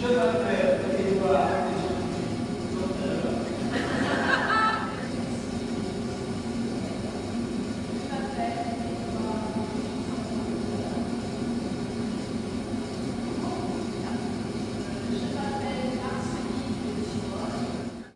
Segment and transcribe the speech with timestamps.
[0.00, 0.57] Je